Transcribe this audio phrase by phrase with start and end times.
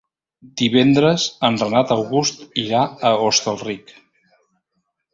[0.61, 3.97] Divendres en Renat August irà a Hostalric.